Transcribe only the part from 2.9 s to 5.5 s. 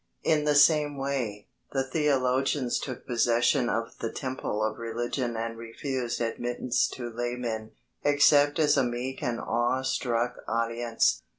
possession of the temple of religion